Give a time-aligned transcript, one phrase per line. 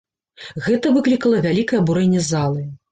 [0.69, 2.69] Гэта выклікала вялікае абурэнне залы.